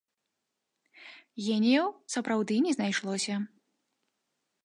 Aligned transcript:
Геніяў 1.47 1.87
сапраўды 2.15 2.53
не 2.65 2.71
знайшлося. 2.79 3.35